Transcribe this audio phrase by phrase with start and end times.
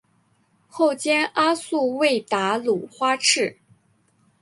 [0.67, 3.59] 后兼阿速卫达鲁花赤。